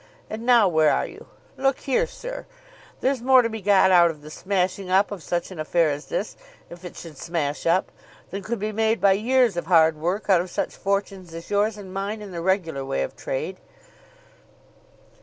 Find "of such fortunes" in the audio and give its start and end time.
10.41-11.35